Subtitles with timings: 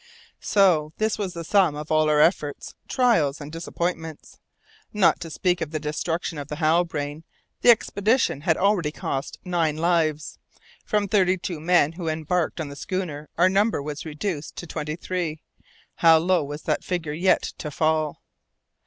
[0.39, 4.39] So this was the sum of all our efforts, trials and disappointments!
[4.91, 7.23] Not to speak of the destruction of the Halbrane,
[7.61, 10.39] the expedition had already cost nine lives.
[10.83, 14.65] From thirty two men who had embarked on the schooner, our number was reduced to
[14.65, 15.43] twenty three:
[15.97, 18.23] how low was that figure yet to fall?